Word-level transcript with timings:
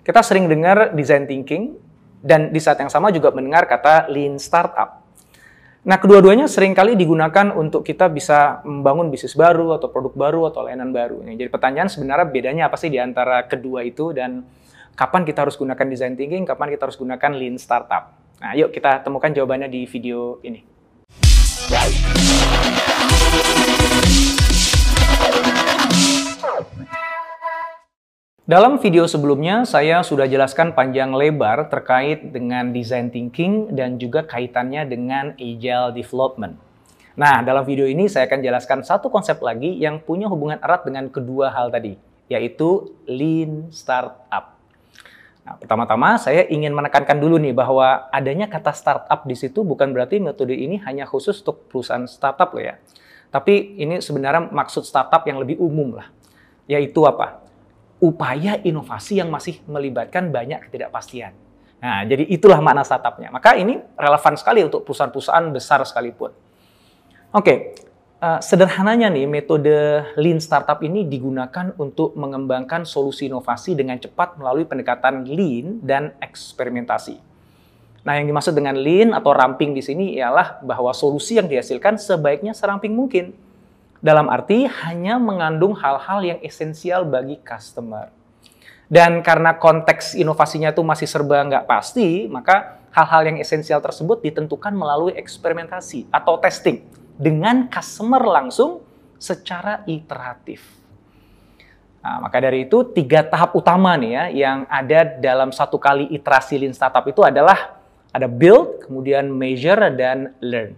Kita 0.00 0.24
sering 0.24 0.48
dengar 0.48 0.96
design 0.96 1.28
thinking 1.28 1.76
dan 2.24 2.48
di 2.48 2.60
saat 2.60 2.80
yang 2.80 2.88
sama 2.88 3.12
juga 3.12 3.28
mendengar 3.36 3.68
kata 3.68 4.08
lean 4.08 4.40
startup. 4.40 5.04
Nah, 5.80 5.96
kedua-duanya 5.96 6.44
sering 6.44 6.76
kali 6.76 6.92
digunakan 6.96 7.52
untuk 7.56 7.84
kita 7.84 8.08
bisa 8.12 8.60
membangun 8.64 9.08
bisnis 9.08 9.32
baru 9.32 9.76
atau 9.76 9.88
produk 9.88 10.12
baru 10.12 10.40
atau 10.48 10.64
layanan 10.64 10.92
baru. 10.92 11.24
Jadi 11.24 11.48
pertanyaan 11.48 11.88
sebenarnya 11.88 12.28
bedanya 12.28 12.62
apa 12.68 12.76
sih 12.76 12.92
di 12.92 13.00
antara 13.00 13.44
kedua 13.48 13.80
itu 13.84 14.12
dan 14.12 14.44
kapan 14.96 15.24
kita 15.24 15.44
harus 15.44 15.56
gunakan 15.56 15.86
design 15.88 16.16
thinking, 16.16 16.44
kapan 16.44 16.72
kita 16.72 16.88
harus 16.88 17.00
gunakan 17.00 17.32
lean 17.36 17.56
startup. 17.56 18.16
Nah, 18.40 18.56
yuk 18.56 18.72
kita 18.72 19.04
temukan 19.04 19.32
jawabannya 19.32 19.68
di 19.68 19.84
video 19.84 20.40
ini. 20.44 20.64
Dalam 28.50 28.82
video 28.82 29.06
sebelumnya, 29.06 29.62
saya 29.62 30.02
sudah 30.02 30.26
jelaskan 30.26 30.74
panjang 30.74 31.14
lebar 31.14 31.70
terkait 31.70 32.34
dengan 32.34 32.74
design 32.74 33.06
thinking 33.06 33.70
dan 33.70 33.94
juga 33.94 34.26
kaitannya 34.26 34.90
dengan 34.90 35.38
agile 35.38 35.94
development. 35.94 36.58
Nah, 37.14 37.46
dalam 37.46 37.62
video 37.62 37.86
ini 37.86 38.10
saya 38.10 38.26
akan 38.26 38.42
jelaskan 38.42 38.82
satu 38.82 39.06
konsep 39.06 39.38
lagi 39.38 39.78
yang 39.78 40.02
punya 40.02 40.26
hubungan 40.26 40.58
erat 40.58 40.82
dengan 40.82 41.06
kedua 41.14 41.54
hal 41.54 41.70
tadi, 41.70 41.94
yaitu 42.26 42.90
lean 43.06 43.70
startup. 43.70 44.58
Nah, 45.46 45.54
pertama-tama 45.54 46.18
saya 46.18 46.42
ingin 46.50 46.74
menekankan 46.74 47.22
dulu 47.22 47.38
nih 47.38 47.54
bahwa 47.54 48.10
adanya 48.10 48.50
kata 48.50 48.74
startup 48.74 49.30
di 49.30 49.38
situ 49.38 49.62
bukan 49.62 49.94
berarti 49.94 50.18
metode 50.18 50.58
ini 50.58 50.82
hanya 50.82 51.06
khusus 51.06 51.38
untuk 51.46 51.70
perusahaan 51.70 52.02
startup 52.10 52.50
loh 52.50 52.66
ya. 52.66 52.82
Tapi 53.30 53.78
ini 53.78 54.02
sebenarnya 54.02 54.50
maksud 54.50 54.82
startup 54.82 55.22
yang 55.22 55.38
lebih 55.38 55.54
umum 55.62 56.02
lah. 56.02 56.10
Yaitu 56.66 57.06
apa? 57.06 57.39
Upaya 58.00 58.56
inovasi 58.64 59.20
yang 59.20 59.28
masih 59.28 59.60
melibatkan 59.68 60.32
banyak 60.32 60.66
ketidakpastian. 60.68 61.36
Nah, 61.80 62.04
jadi 62.04 62.28
itulah 62.28 62.60
makna 62.60 62.84
startupnya. 62.84 63.32
Maka 63.32 63.56
ini 63.56 63.80
relevan 63.96 64.36
sekali 64.36 64.60
untuk 64.60 64.84
perusahaan-perusahaan 64.84 65.48
besar 65.48 65.80
sekalipun. 65.84 66.32
Oke, 67.32 67.72
uh, 68.20 68.40
sederhananya 68.44 69.08
nih 69.08 69.24
metode 69.24 70.04
lean 70.20 70.40
startup 70.40 70.84
ini 70.84 71.08
digunakan 71.08 71.72
untuk 71.80 72.12
mengembangkan 72.20 72.84
solusi 72.84 73.32
inovasi 73.32 73.72
dengan 73.72 73.96
cepat 73.96 74.36
melalui 74.36 74.68
pendekatan 74.68 75.24
lean 75.24 75.80
dan 75.80 76.12
eksperimentasi. 76.20 77.16
Nah, 78.00 78.16
yang 78.16 78.28
dimaksud 78.28 78.56
dengan 78.56 78.76
lean 78.80 79.12
atau 79.12 79.32
ramping 79.32 79.76
di 79.76 79.84
sini 79.84 80.16
ialah 80.16 80.60
bahwa 80.64 80.92
solusi 80.96 81.36
yang 81.36 81.48
dihasilkan 81.48 82.00
sebaiknya 82.00 82.56
seramping 82.56 82.96
mungkin 82.96 83.36
dalam 84.00 84.32
arti 84.32 84.64
hanya 84.64 85.20
mengandung 85.20 85.76
hal-hal 85.76 86.24
yang 86.24 86.40
esensial 86.40 87.04
bagi 87.04 87.36
customer. 87.40 88.08
Dan 88.90 89.22
karena 89.22 89.54
konteks 89.54 90.18
inovasinya 90.18 90.74
itu 90.74 90.82
masih 90.82 91.06
serba 91.06 91.46
nggak 91.46 91.68
pasti, 91.68 92.26
maka 92.26 92.82
hal-hal 92.90 93.22
yang 93.30 93.38
esensial 93.38 93.78
tersebut 93.78 94.18
ditentukan 94.18 94.74
melalui 94.74 95.14
eksperimentasi 95.14 96.10
atau 96.10 96.42
testing 96.42 96.82
dengan 97.14 97.70
customer 97.70 98.18
langsung 98.18 98.82
secara 99.20 99.86
iteratif. 99.86 100.64
Nah, 102.00 102.16
maka 102.24 102.40
dari 102.40 102.64
itu 102.64 102.80
tiga 102.96 103.20
tahap 103.20 103.52
utama 103.52 103.92
nih 103.94 104.10
ya 104.10 104.24
yang 104.32 104.58
ada 104.66 105.04
dalam 105.20 105.52
satu 105.52 105.76
kali 105.76 106.08
iterasi 106.16 106.56
Lean 106.56 106.72
Startup 106.72 107.04
itu 107.04 107.20
adalah 107.20 107.76
ada 108.10 108.26
build, 108.26 108.88
kemudian 108.88 109.28
measure, 109.30 109.92
dan 109.94 110.34
learn. 110.42 110.74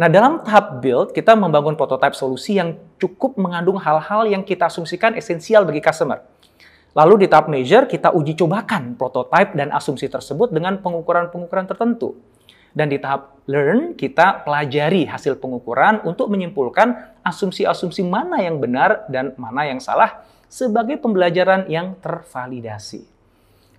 Nah, 0.00 0.08
dalam 0.08 0.40
tahap 0.40 0.80
build, 0.80 1.12
kita 1.12 1.36
membangun 1.36 1.76
prototipe 1.76 2.16
solusi 2.16 2.56
yang 2.56 2.72
cukup 2.96 3.36
mengandung 3.36 3.76
hal-hal 3.76 4.24
yang 4.24 4.40
kita 4.40 4.72
asumsikan 4.72 5.12
esensial 5.12 5.68
bagi 5.68 5.84
customer. 5.84 6.24
Lalu 6.96 7.20
di 7.20 7.26
tahap 7.28 7.52
measure, 7.52 7.84
kita 7.84 8.08
uji 8.16 8.32
cobakan 8.32 8.96
prototipe 8.96 9.52
dan 9.52 9.68
asumsi 9.68 10.08
tersebut 10.08 10.56
dengan 10.56 10.80
pengukuran-pengukuran 10.80 11.68
tertentu. 11.68 12.16
Dan 12.72 12.88
di 12.88 12.96
tahap 12.96 13.44
learn, 13.44 13.92
kita 13.92 14.40
pelajari 14.40 15.04
hasil 15.04 15.36
pengukuran 15.36 16.00
untuk 16.08 16.32
menyimpulkan 16.32 17.20
asumsi-asumsi 17.20 18.00
mana 18.00 18.40
yang 18.40 18.56
benar 18.56 19.04
dan 19.12 19.36
mana 19.36 19.68
yang 19.68 19.84
salah 19.84 20.24
sebagai 20.48 20.96
pembelajaran 20.96 21.68
yang 21.68 21.92
tervalidasi. 22.00 23.04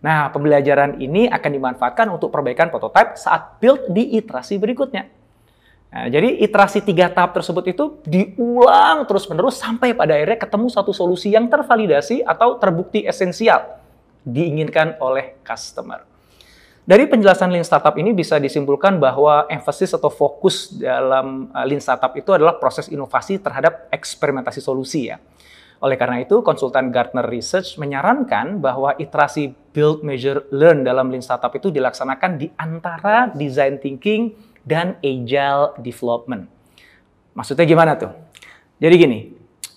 Nah, 0.05 0.29
pembelajaran 0.29 1.01
ini 1.01 1.25
akan 1.33 1.49
dimanfaatkan 1.49 2.13
untuk 2.13 2.29
perbaikan 2.29 2.69
prototipe 2.69 3.17
saat 3.17 3.57
build 3.57 3.89
di 3.89 4.21
iterasi 4.21 4.61
berikutnya. 4.61 5.20
Nah, 5.91 6.07
jadi 6.07 6.39
iterasi 6.39 6.79
tiga 6.79 7.11
tahap 7.11 7.35
tersebut 7.35 7.67
itu 7.67 7.99
diulang 8.07 9.03
terus-menerus 9.03 9.59
sampai 9.59 9.91
pada 9.91 10.15
akhirnya 10.15 10.39
ketemu 10.39 10.71
satu 10.71 10.95
solusi 10.95 11.35
yang 11.35 11.51
tervalidasi 11.51 12.23
atau 12.23 12.55
terbukti 12.55 13.03
esensial 13.03 13.75
diinginkan 14.23 14.95
oleh 15.03 15.35
customer. 15.43 16.07
Dari 16.81 17.05
penjelasan 17.11 17.51
Lean 17.51 17.67
Startup 17.67 17.93
ini 17.99 18.15
bisa 18.15 18.39
disimpulkan 18.39 19.03
bahwa 19.03 19.45
emphasis 19.51 19.91
atau 19.93 20.07
fokus 20.07 20.71
dalam 20.79 21.51
uh, 21.51 21.65
Lean 21.67 21.83
Startup 21.83 22.09
itu 22.15 22.31
adalah 22.33 22.57
proses 22.57 22.87
inovasi 22.89 23.37
terhadap 23.43 23.91
eksperimentasi 23.91 24.63
solusi 24.63 25.11
ya. 25.11 25.19
Oleh 25.81 25.97
karena 25.97 26.21
itu, 26.21 26.39
konsultan 26.45 26.93
Gartner 26.93 27.25
Research 27.25 27.75
menyarankan 27.77 28.61
bahwa 28.61 28.93
iterasi 28.97 29.53
build, 29.73 30.05
measure, 30.05 30.45
learn 30.53 30.85
dalam 30.85 31.09
Lean 31.09 31.25
Startup 31.25 31.51
itu 31.53 31.69
dilaksanakan 31.69 32.37
di 32.37 32.47
antara 32.57 33.29
design 33.33 33.77
thinking 33.81 34.50
dan 34.65 34.97
agile 35.01 35.77
development. 35.81 36.47
Maksudnya 37.33 37.65
gimana 37.65 37.95
tuh? 37.95 38.11
Jadi 38.81 38.95
gini, 38.97 39.19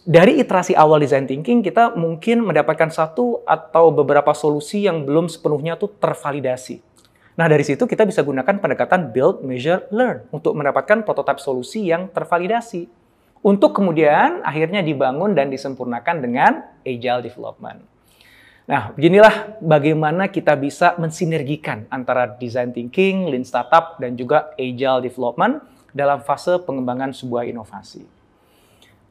dari 0.05 0.37
iterasi 0.37 0.77
awal 0.77 1.01
design 1.01 1.25
thinking 1.25 1.65
kita 1.65 1.97
mungkin 1.97 2.45
mendapatkan 2.45 2.93
satu 2.93 3.41
atau 3.49 3.89
beberapa 3.89 4.37
solusi 4.37 4.85
yang 4.85 5.09
belum 5.09 5.33
sepenuhnya 5.33 5.81
tuh 5.81 5.93
tervalidasi. 5.97 6.85
Nah, 7.35 7.51
dari 7.51 7.67
situ 7.67 7.83
kita 7.89 8.07
bisa 8.07 8.23
gunakan 8.23 8.63
pendekatan 8.63 9.11
build, 9.11 9.43
measure, 9.43 9.91
learn 9.91 10.29
untuk 10.31 10.55
mendapatkan 10.55 11.03
prototipe 11.03 11.43
solusi 11.43 11.89
yang 11.89 12.07
tervalidasi. 12.13 12.87
Untuk 13.45 13.77
kemudian 13.77 14.41
akhirnya 14.41 14.81
dibangun 14.81 15.37
dan 15.37 15.53
disempurnakan 15.53 16.23
dengan 16.25 16.53
agile 16.81 17.21
development. 17.25 17.94
Nah, 18.65 18.97
beginilah 18.97 19.61
bagaimana 19.61 20.33
kita 20.33 20.57
bisa 20.57 20.97
mensinergikan 20.97 21.85
antara 21.93 22.33
design 22.41 22.73
thinking, 22.73 23.29
lean 23.29 23.45
startup, 23.45 24.01
dan 24.01 24.17
juga 24.17 24.57
agile 24.57 25.05
development 25.05 25.61
dalam 25.93 26.25
fase 26.25 26.57
pengembangan 26.65 27.13
sebuah 27.13 27.45
inovasi. 27.45 28.09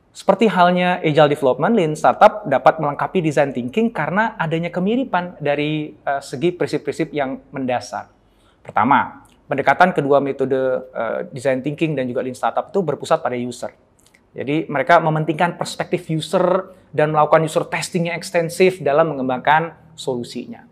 Seperti 0.10 0.50
halnya 0.50 1.02
agile 1.06 1.38
development, 1.38 1.74
lean 1.78 1.94
startup 1.94 2.50
dapat 2.50 2.82
melengkapi 2.82 3.22
design 3.22 3.54
thinking 3.54 3.94
karena 3.94 4.34
adanya 4.42 4.74
kemiripan 4.74 5.38
dari 5.38 5.94
uh, 6.02 6.22
segi 6.22 6.50
prinsip-prinsip 6.54 7.14
yang 7.14 7.38
mendasar. 7.54 8.10
Pertama, 8.66 9.22
pendekatan 9.46 9.94
kedua 9.94 10.18
metode 10.18 10.58
uh, 10.94 11.30
design 11.30 11.62
thinking 11.62 11.94
dan 11.94 12.10
juga 12.10 12.26
lean 12.26 12.34
startup 12.34 12.74
itu 12.74 12.82
berpusat 12.82 13.22
pada 13.22 13.38
user. 13.38 13.70
Jadi 14.34 14.66
mereka 14.66 14.98
mementingkan 14.98 15.62
perspektif 15.62 16.10
user 16.10 16.74
dan 16.90 17.14
melakukan 17.14 17.46
user 17.46 17.66
testing 17.70 18.10
yang 18.10 18.18
ekstensif 18.18 18.82
dalam 18.82 19.14
mengembangkan 19.14 19.78
solusinya. 19.94 20.66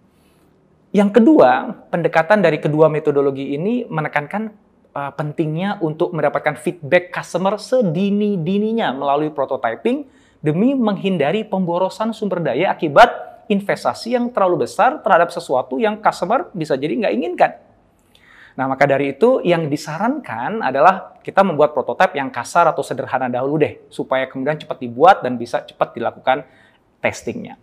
Yang 0.91 1.22
kedua, 1.22 1.71
pendekatan 1.94 2.41
dari 2.41 2.59
kedua 2.59 2.91
metodologi 2.91 3.55
ini 3.55 3.88
menekankan 3.88 4.51
uh, 4.91 5.11
pentingnya 5.16 5.79
untuk 5.79 6.11
mendapatkan 6.11 6.59
feedback 6.59 7.16
customer 7.16 7.55
sedini-dininya 7.55 8.91
melalui 8.91 9.31
prototyping 9.31 10.03
demi 10.41 10.73
menghindari 10.75 11.45
pemborosan 11.45 12.11
sumber 12.11 12.41
daya 12.41 12.73
akibat 12.73 13.45
investasi 13.47 14.17
yang 14.17 14.33
terlalu 14.33 14.66
besar 14.67 15.00
terhadap 15.00 15.29
sesuatu 15.29 15.77
yang 15.77 16.01
customer 16.01 16.50
bisa 16.51 16.75
jadi 16.75 16.97
nggak 16.97 17.13
inginkan. 17.13 17.51
Nah, 18.61 18.69
maka 18.69 18.85
dari 18.85 19.17
itu 19.17 19.41
yang 19.41 19.66
disarankan 19.66 20.61
adalah 20.61 21.17
kita 21.25 21.41
membuat 21.41 21.73
prototipe 21.73 22.13
yang 22.13 22.29
kasar 22.29 22.69
atau 22.69 22.85
sederhana 22.85 23.25
dahulu 23.25 23.57
deh, 23.57 23.81
supaya 23.89 24.29
kemudian 24.29 24.53
cepat 24.53 24.77
dibuat 24.77 25.25
dan 25.25 25.33
bisa 25.33 25.66
cepat 25.66 25.97
dilakukan 25.97 26.45
testingnya. 27.01 27.57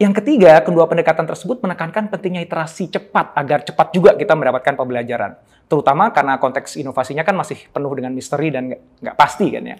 Yang 0.00 0.24
ketiga, 0.24 0.64
kedua 0.64 0.88
pendekatan 0.88 1.28
tersebut 1.28 1.60
menekankan 1.60 2.08
pentingnya 2.08 2.40
iterasi 2.40 2.88
cepat 2.88 3.36
agar 3.36 3.68
cepat 3.68 3.92
juga 3.92 4.16
kita 4.16 4.32
mendapatkan 4.32 4.80
pembelajaran. 4.80 5.36
Terutama 5.68 6.08
karena 6.08 6.40
konteks 6.40 6.80
inovasinya 6.80 7.20
kan 7.20 7.36
masih 7.36 7.68
penuh 7.68 7.92
dengan 7.92 8.16
misteri 8.16 8.48
dan 8.48 8.72
nggak 9.04 9.12
pasti 9.12 9.52
kan 9.52 9.60
ya. 9.60 9.76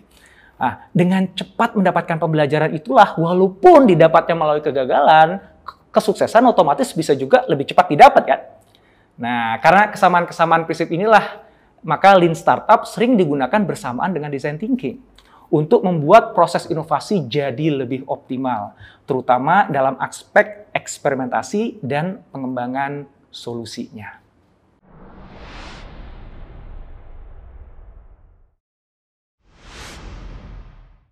Nah, 0.61 0.93
dengan 0.93 1.25
cepat 1.33 1.73
mendapatkan 1.73 2.21
pembelajaran 2.21 2.77
itulah, 2.77 3.17
walaupun 3.17 3.89
didapatnya 3.89 4.37
melalui 4.37 4.61
kegagalan, 4.61 5.41
kesuksesan 5.89 6.45
otomatis 6.45 6.93
bisa 6.93 7.17
juga 7.17 7.49
lebih 7.49 7.65
cepat 7.65 7.89
didapat 7.89 8.25
kan. 8.29 8.58
Nah, 9.19 9.59
karena 9.59 9.91
kesamaan-kesamaan 9.91 10.63
prinsip 10.63 10.95
inilah, 10.95 11.43
maka 11.83 12.15
Lean 12.15 12.39
Startup 12.39 12.87
sering 12.87 13.19
digunakan 13.19 13.59
bersamaan 13.67 14.15
dengan 14.15 14.31
Design 14.31 14.63
Thinking 14.63 15.03
untuk 15.51 15.83
membuat 15.83 16.39
proses 16.39 16.71
inovasi 16.71 17.27
jadi 17.27 17.83
lebih 17.83 18.07
optimal, 18.07 18.79
terutama 19.09 19.67
dalam 19.67 19.99
aspek 19.99 20.71
eksperimentasi 20.71 21.83
dan 21.83 22.23
pengembangan 22.31 23.09
solusinya. 23.33 24.28